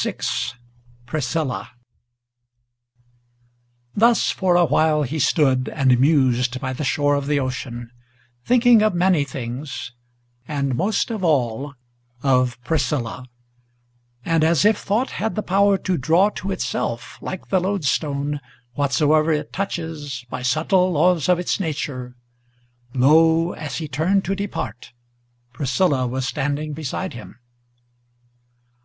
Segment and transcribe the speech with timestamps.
[0.00, 0.14] VI
[1.06, 1.70] PRISCILLA
[3.96, 7.90] Thus for a while he stood, and mused by the shore of the ocean,
[8.44, 9.90] Thinking of many things,
[10.46, 11.74] and most of all
[12.22, 13.26] of Priscilla;
[14.24, 18.38] And as if thought had the power to draw to itself, like the loadstone,
[18.74, 22.14] Whatsoever it touches, by subtile laws of its nature,
[22.94, 23.50] Lo!
[23.50, 24.92] as he turned to depart,
[25.52, 27.40] Priscilla was standing beside him.